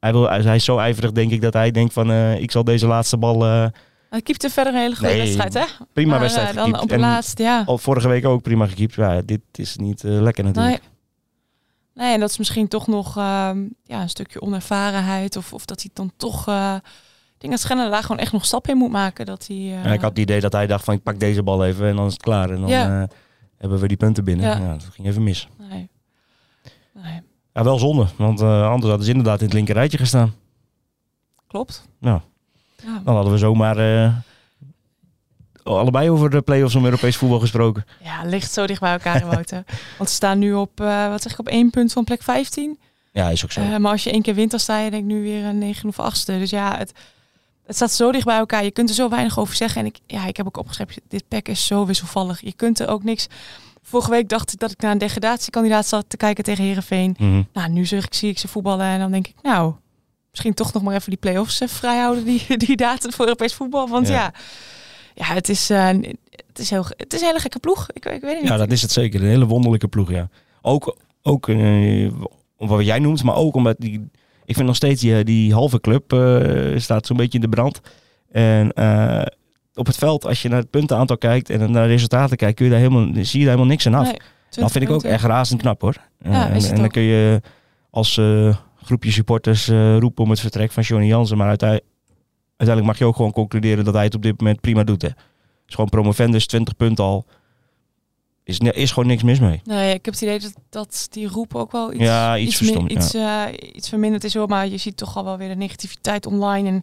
[0.00, 2.86] hij, wil, hij is zo ijverig, denk ik, dat hij denkt van ik zal deze
[2.86, 3.42] laatste bal...
[4.10, 5.64] Hij keepte verder een hele goede Nee, wedstrijd, hè?
[5.92, 7.62] prima Maar, wedstrijd eh, Dan op de En laatst, ja.
[7.66, 8.94] al vorige week ook prima gekiept.
[8.94, 10.82] Ja, dit is niet lekker natuurlijk.
[11.94, 12.14] Nee.
[12.14, 15.36] en dat is misschien toch nog ehm, ja, een stukje onervarenheid.
[15.36, 16.48] Of, of dat hij dan toch...
[16.48, 16.74] eh,
[17.34, 19.26] ik denk dat Schenner daar gewoon echt nog stap in moet maken.
[19.26, 21.42] Dat hij, eh, En ik had het idee dat hij dacht van ik pak deze
[21.42, 22.50] bal even en dan is het klaar.
[22.50, 23.02] En dan Ja.
[23.02, 23.08] eh,
[23.56, 24.46] hebben we die punten binnen.
[24.46, 24.58] Ja.
[24.58, 24.72] Ja.
[24.72, 25.48] dat ging even mis.
[25.58, 25.88] Nee.
[26.94, 27.20] nee,
[27.52, 30.34] Ja, wel zonde, want eh, anders hadden ze inderdaad in het linker rijtje gestaan.
[31.46, 31.88] klopt.
[31.98, 32.20] Nou,
[32.84, 33.00] Ja.
[33.04, 34.12] dan hadden we zomaar eh,
[35.78, 37.84] allebei over de play-offs om Europees voetbal gesproken.
[38.02, 39.28] Ja, ligt zo dicht bij elkaar in.
[39.98, 42.78] Want ze staan nu op, eh, wat zeg ik, op één punt van plek 15.
[43.12, 43.60] Ja, is ook zo.
[43.60, 45.58] Eh, maar als je één keer wint, dan sta je denk ik nu weer een
[45.58, 46.38] negen of achtste.
[46.38, 46.92] Dus ja, het,
[47.66, 48.64] het staat zo dicht bij elkaar.
[48.64, 49.80] Je kunt er zo weinig over zeggen.
[49.80, 52.40] En ik, ja, ik heb ook opgeschreven, dit pack is zo wisselvallig.
[52.40, 53.26] Je kunt er ook niks...
[53.82, 57.14] Vorige week dacht ik dat ik naar een degradatiekandidaat zat te kijken tegen Herenveen.
[57.18, 57.42] Mhm.
[57.52, 59.74] Nou, nu zeg ik, zie ik ze voetballen en dan denk ik, nou,
[60.30, 63.88] misschien toch nog maar even die play-offs eh, vrijhouden, die, die datum voor Europees voetbal.
[63.88, 64.14] Want Ja.
[64.14, 64.32] ja,
[65.20, 65.86] ja, het, is, eh,
[66.46, 67.88] het, is heel, het is een hele gekke ploeg.
[67.92, 68.48] Ik, ik weet het niet.
[68.48, 69.20] Ja, dat is het zeker.
[69.20, 70.28] Een hele wonderlijke ploeg, ja.
[70.62, 72.10] Ook, ook eh,
[72.56, 74.10] wat jij noemt, maar ook omdat die...
[74.44, 77.80] Ik vind nog steeds die, die halve club eh, staat zo'n beetje in de brand.
[78.30, 78.68] En
[79.74, 82.64] op het veld, als je naar het puntenaantal kijkt en naar de resultaten kijkt, kun
[82.64, 84.04] je daar helemaal, zie je daar helemaal niks aan af.
[84.04, 85.96] Nee, dat 20 vind ik ook echt razend knap hoor.
[86.22, 87.40] Ja, en, dan kun je
[87.90, 88.20] als
[88.82, 91.36] groepje supporters roepen om het vertrek van Johnny Jansen.
[91.36, 91.89] Maar uiteindelijk,
[92.60, 95.02] uiteindelijk mag je ook gewoon concluderen dat hij het op dit moment prima doet.
[95.02, 95.08] Hè.
[95.66, 97.24] is gewoon promovendus, 20 punten al.
[98.44, 99.60] Is, is gewoon niks mis mee.
[99.64, 102.90] Nee, ik heb het idee dat, dat die roep ook wel iets, Ja, iets verstomd,
[102.90, 103.42] iets, eh,
[103.72, 104.48] iets verminderd is hoor.
[104.48, 106.68] Maar je ziet toch al wel weer de negativiteit online.
[106.68, 106.82] En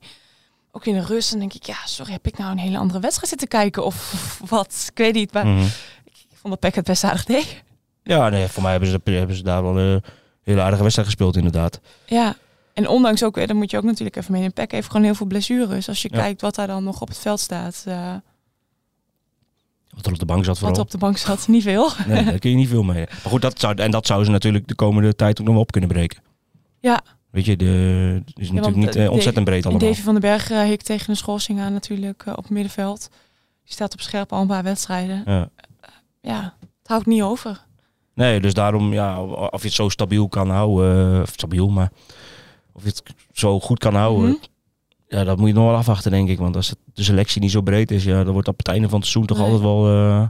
[0.71, 1.29] ook in de rust.
[1.29, 3.85] Dan denk ik, ja, sorry, heb ik nou een hele andere wedstrijd zitten kijken?
[3.85, 3.95] Of,
[4.41, 4.87] of wat?
[4.91, 5.33] Ik weet niet.
[5.33, 5.65] Maar Mhm.
[6.05, 7.63] ik vond dat Peck het best aardig deed.
[8.03, 10.03] Ja, nee, voor mij hebben ze, hebben ze daar wel een
[10.43, 11.79] hele aardige wedstrijd gespeeld inderdaad.
[12.05, 12.35] Ja.
[12.77, 15.03] En ondanks ook, eh, dan moet je ook natuurlijk even mee in Peck heeft gewoon
[15.03, 15.87] heel veel blessures.
[15.87, 16.17] Als je Ja.
[16.19, 17.83] kijkt wat daar dan nog op het veld staat.
[17.87, 18.13] eh,
[19.89, 20.75] Wat er op de bank zat vooral.
[20.75, 21.89] wat op de bank zat, niet veel.
[22.07, 23.05] Nee, daar kun je niet veel mee.
[23.05, 25.63] Maar goed, dat zou, en dat zou ze natuurlijk de komende tijd ook nog wel
[25.63, 26.21] op kunnen breken.
[26.79, 27.01] Ja.
[27.29, 27.65] Weet je, de,
[28.25, 29.87] het is natuurlijk niet eh, ontzettend breed allemaal.
[29.89, 33.09] Davy van den Berg uh, hikt tegen een schorsing aan natuurlijk op het middenveld.
[33.63, 35.23] Die staat op scherp al een paar wedstrijden.
[35.25, 35.49] Ja.
[36.21, 37.65] Ja, het houdt niet over.
[38.13, 41.91] Nee, dus daarom, ja, of je het zo stabiel kan houden, of stabiel, maar
[42.77, 44.37] of je het zo goed kan houden, Mhm.
[45.07, 46.37] ja, dat moet je nog wel afwachten, denk ik.
[46.39, 48.89] Want als het, de selectie niet zo breed is, ja, dan wordt op het einde
[48.89, 49.45] van het seizoen toch Nee.
[49.45, 50.27] altijd wel, eh,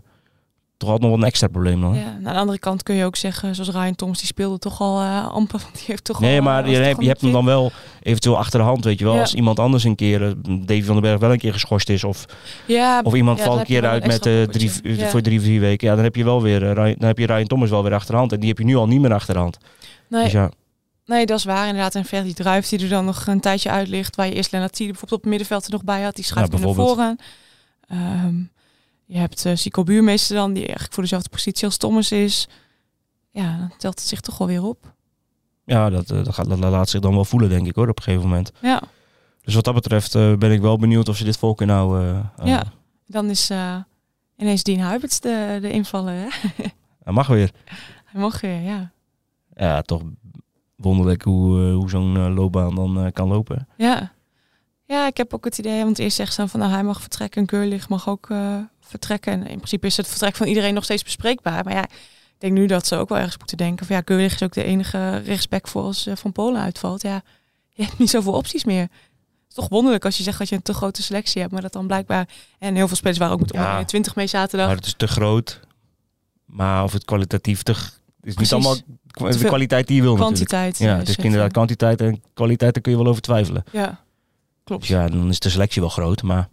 [0.77, 1.95] toch altijd nog wel een extra probleem dan.
[1.95, 4.81] Ja, aan de andere kant kun je ook zeggen, zoals Ryan Thomas, die speelde toch
[4.81, 5.59] al eh, amper.
[5.63, 7.45] Want die heeft toch Nee, al, maar eh, je, was hebt, je hebt hem dan
[7.45, 9.13] wel eventueel achter de hand, weet je wel.
[9.13, 9.19] Ja.
[9.19, 10.31] Als iemand anders een keer, eh,
[10.65, 12.25] Davy van den Berg wel een keer geschorst is, of,
[12.67, 15.07] Ja, of iemand ja, valt een keer uit een met eh, drie, Ja.
[15.07, 17.25] voor drie, vier weken, ja, dan heb je wel weer, eh, Ryan, dan heb je
[17.25, 18.31] Ryan Thomas wel weer achter de hand.
[18.31, 19.57] En die heb je nu al niet meer achter de hand.
[20.09, 20.51] nee, Dus ja,
[21.07, 21.95] nee, dat is waar inderdaad.
[21.95, 24.15] En Ferdi Druif die er dan nog een tijdje uit ligt.
[24.15, 26.15] Waar je eerst Lennart Tiede bijvoorbeeld op het middenveld er nog bij had.
[26.15, 27.17] Die schuift Ja, naar voren.
[27.87, 28.35] Ehm,
[29.05, 32.47] je hebt uh, Sico Buurmeester dan, die eigenlijk voor dezelfde positie als Thomas is.
[33.31, 34.93] Ja, dan telt het zich toch wel weer op.
[35.65, 37.97] ja dat, eh, dat, gaat, dat laat zich dan wel voelen, denk ik hoor, op
[37.97, 38.51] een gegeven moment.
[38.61, 38.81] Ja,
[39.41, 42.31] Dus wat dat betreft eh, ben ik wel benieuwd of ze dit vol kunnen houden.
[42.37, 42.63] eh, Ja.
[43.05, 43.51] dan is
[44.37, 46.13] ineens Dean Huiberts de, de invaller.
[46.13, 46.27] Hè?
[47.03, 47.51] Hij mag weer.
[48.05, 48.91] Hij mag weer, ja.
[49.55, 50.01] Ja, toch
[50.77, 53.67] wonderlijk hoe, eh, hoe zo'n eh, loopbaan dan eh, kan lopen.
[53.77, 54.15] Ja.
[54.85, 57.01] Ja, ik heb ook het idee, want eerst zegt ze dan van nou, hij mag
[57.01, 58.27] vertrekken en Keurlich mag ook
[58.79, 59.33] vertrekken.
[59.33, 61.63] En in principe is het vertrek van iedereen nog steeds bespreekbaar.
[61.63, 64.33] Maar ja, ik denk nu dat ze ook wel ergens moeten denken van ja, Keurlich
[64.33, 67.01] is ook de enige rechtsback voor als Van Polen uitvalt.
[67.01, 67.21] Ja,
[67.69, 68.81] je hebt niet zoveel opties meer.
[68.81, 68.89] Het
[69.49, 71.73] is toch wonderlijk als je zegt dat je een te grote selectie hebt, maar dat
[71.73, 72.27] dan blijkbaar...
[72.59, 73.57] En heel veel spelers waren ook met Ja.
[73.57, 74.67] onder 21 mee zaterdag.
[74.67, 75.59] Maar het is te groot.
[76.45, 77.75] Maar of het kwalitatief te...
[78.27, 78.67] Het is Precies.
[78.67, 80.49] niet allemaal de kwaliteit die je wil natuurlijk.
[80.49, 80.77] Kwantiteit.
[80.77, 83.63] Ja, eh, het is is inderdaad kwantiteit en kwaliteit, daar kun je wel over twijfelen.
[83.71, 84.03] Ja,
[84.63, 84.81] klopt.
[84.81, 86.49] Dus ja, dan is de selectie wel groot, maar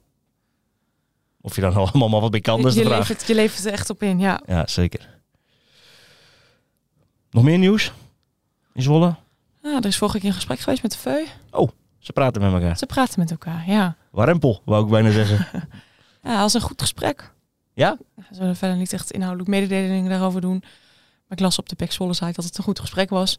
[1.40, 2.98] of je dan allemaal maar wat bij kan, is je, de je, vraag.
[2.98, 4.40] levert, je levert er echt op in, ja.
[4.46, 5.08] Ja, zeker.
[7.30, 7.92] Nog meer nieuws?
[8.72, 9.14] In Zwolle?
[9.62, 9.76] ja.
[9.76, 11.24] Er is vorige keer een gesprek geweest met de Veu.
[11.98, 12.78] Ze praten met elkaar.
[12.78, 13.96] Ze praten met elkaar, ja.
[14.10, 15.46] Warempel, wou ik bijna zeggen.
[16.22, 17.32] Ja, als een goed gesprek.
[17.74, 17.98] Ja?
[18.14, 20.62] We zullen verder niet echt inhoudelijk mededelingen daarover doen.
[21.28, 23.38] Maar ik las op de Pek Zwolle site dat het een goed gesprek was.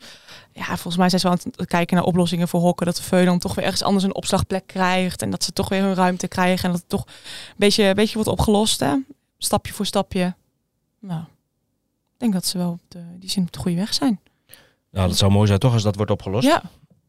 [0.54, 2.86] Ja, volgens mij zijn ze wel aan het kijken naar oplossingen voor hokken.
[2.86, 5.22] Dat de Veu dan toch weer ergens anders een opslagplek krijgt.
[5.22, 6.66] En dat ze toch weer hun ruimte krijgen.
[6.66, 8.80] En dat het toch een beetje, een beetje wordt opgelost.
[8.80, 8.96] Hè?
[9.38, 10.36] Stapje voor stapje.
[11.00, 14.20] Nou, ik denk dat ze wel op de, die zin op de goede weg zijn.
[14.92, 16.48] Nou, dat zou mooi zijn toch als dat wordt opgelost.
[16.48, 16.62] Ja,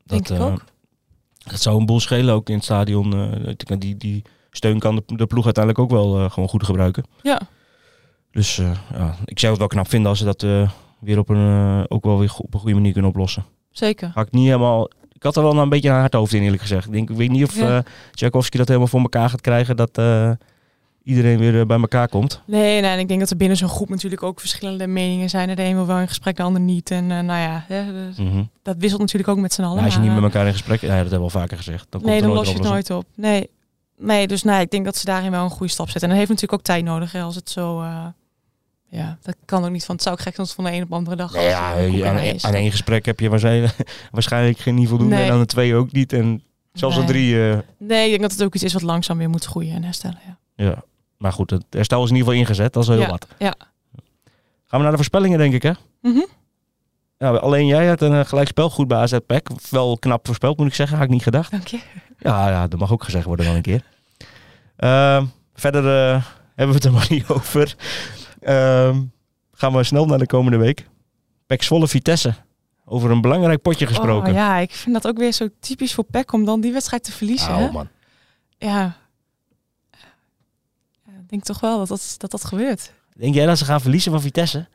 [0.05, 0.65] denk dat, ik eh, ook.
[1.39, 3.15] Dat zou een boel schelen ook in het stadion.
[3.15, 7.05] eh, die, die steun kan de, de ploeg uiteindelijk ook wel eh, gewoon goed gebruiken.
[7.23, 7.41] Ja,
[8.37, 11.29] Dus eh, ja, ik zou het wel knap vinden als ze dat eh, weer op
[11.29, 13.45] een, eh, ook wel weer op een goede manier kunnen oplossen.
[13.71, 14.11] zeker.
[14.15, 14.91] Had ik niet helemaal.
[15.13, 16.87] Ik had er wel een beetje een hard hoofd in, eerlijk gezegd.
[16.87, 17.83] Ik, denk, ik weet niet of Ja.
[18.13, 19.77] Tchaikovsky dat helemaal voor elkaar gaat krijgen.
[19.77, 20.01] Dat
[21.03, 22.43] iedereen weer bij elkaar komt.
[22.47, 25.57] Nee, nee, en ik denk dat er binnen zo'n groep natuurlijk ook verschillende meningen zijn.
[25.57, 26.91] De een wil wel in gesprek, de ander niet.
[26.91, 27.83] En nou ja, hè,
[28.17, 28.43] Mhm.
[28.63, 29.75] dat wisselt natuurlijk ook met z'n allen.
[29.75, 30.81] Maar als je niet met elkaar in gesprek...
[30.81, 31.87] Ja, dat hebben we al vaker gezegd.
[31.89, 33.05] Dan komt nee, dan los je het nooit op.
[33.15, 33.51] Nee,
[33.99, 36.03] nee dus nee, ik denk dat ze daarin wel een goede stap zetten.
[36.03, 37.13] En dat heeft natuurlijk ook tijd nodig.
[37.13, 37.85] Hè, als het zo...
[38.91, 39.87] eh, ja, dat kan ook niet.
[39.87, 41.33] Want het zou ook gek zijn van de een op de andere dag...
[41.33, 43.29] Nee, ja, eh, aan, één gesprek heb je
[44.11, 45.15] waarschijnlijk, geen niet voldoende.
[45.15, 45.25] Nee.
[45.27, 46.13] En aan de twee ook niet.
[46.13, 47.11] En zelfs aan Nee.
[47.11, 47.51] drie...
[47.51, 49.83] eh, Nee, ik denk dat het ook iets is wat langzaam weer moet groeien en
[49.85, 50.19] herstellen.
[50.27, 50.65] Ja.
[50.65, 50.83] ja.
[51.17, 52.73] Maar goed, het herstel is in ieder geval ingezet.
[52.73, 53.27] Dat is wel heel Ja, wat.
[53.39, 53.55] ja.
[54.67, 55.73] Gaan we naar de voorspellingen, denk ik, hè?
[56.03, 56.25] Mhm.
[57.19, 59.49] Ja, alleen jij had een uh, gelijkspel goed bij AZ PEC.
[59.71, 60.97] Wel knap voorspeld, moet ik zeggen.
[60.97, 61.51] Had ik niet gedacht.
[61.51, 61.79] Dank je.
[62.19, 63.83] Ja, ja dat mag ook gezegd worden wel een keer.
[64.77, 67.75] Ehm, verder eh, hebben we het er maar niet over.
[68.41, 69.03] Ehm,
[69.53, 70.89] gaan we snel naar de komende week.
[71.47, 72.35] PEC Zwolle Vitesse.
[72.85, 74.29] Over een belangrijk potje gesproken.
[74.29, 77.05] Oh, ja, ik vind dat ook weer zo typisch voor PEC om dan die wedstrijd
[77.05, 77.55] te verliezen.
[77.55, 77.65] hè?
[77.65, 77.89] Oh, man.
[78.59, 78.97] Ja.
[81.05, 82.93] Ja, Ik denk toch wel dat dat, dat dat gebeurt.
[83.17, 84.67] Denk jij dat ze gaan verliezen van Vitesse?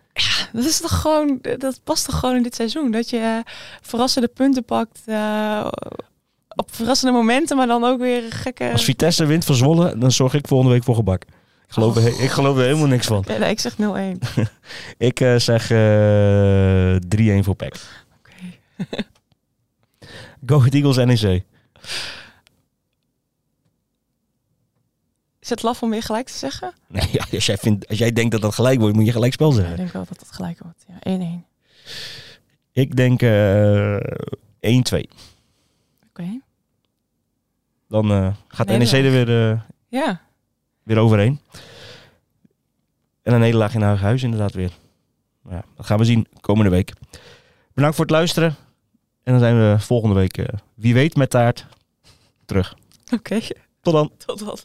[0.54, 2.92] Dat is toch gewoon, dat past toch gewoon in dit seizoen.
[2.92, 5.68] Dat je eh, verrassende punten pakt eh,
[6.56, 8.72] op verrassende momenten, maar dan ook weer een gekke.
[8.72, 11.26] Als Vitesse wint van Zwolle, dan zorg ik volgende week voor gebak.
[11.72, 13.24] Ik geloof, ik geloof er helemaal niks van.
[13.28, 13.78] Nee, ik zeg 0-1.
[14.98, 16.96] Ik eh, zeg eh
[17.40, 17.76] 3-1 voor PEC.
[18.18, 18.34] Oké.
[20.46, 21.44] Go Ahead Eagles NEC.
[25.40, 26.74] Is het laf om weer gelijk te zeggen?
[26.88, 29.34] Nee, ja, als, jij vindt, als jij denkt dat dat gelijk wordt, moet je gelijk
[29.34, 29.78] spel Ja, ik zeggen.
[29.78, 30.86] denk wel dat het gelijk wordt.
[30.88, 31.46] Ja, 1-1.
[32.72, 33.98] Ik denk eh
[35.04, 35.12] 1-2.
[36.10, 36.40] Oké.
[37.88, 39.14] Dan eh, gaat NEC Nederlaag.
[39.14, 40.22] er weer, Ja.
[40.84, 41.40] Weer overheen.
[43.22, 44.72] En een nederlaag in eigen huis inderdaad weer.
[45.42, 46.94] Maar ja, dat gaan we zien komende week.
[47.74, 48.56] Bedankt voor het luisteren.
[49.24, 51.66] En dan zijn we volgende week, eh, wie weet met taart,
[52.46, 52.76] terug.
[53.14, 53.40] Oké.
[53.82, 54.12] Tot dan.
[54.26, 54.58] Tot dan.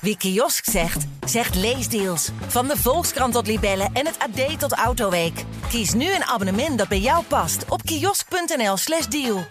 [0.00, 2.30] Wie kiosk zegt, zegt leesdeals.
[2.46, 5.44] Van de Volkskrant tot Libellen en het AD tot Autoweek.
[5.68, 9.44] Kies nu een abonnement dat bij jou past op kiosk.nl/slash deal.